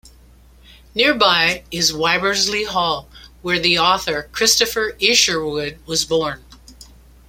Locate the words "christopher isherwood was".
4.31-6.05